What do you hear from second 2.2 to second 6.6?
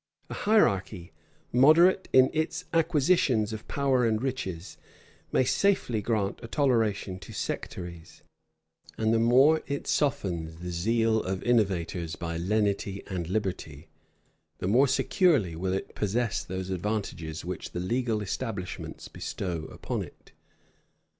its acquisitions of power and riches, may safely grant a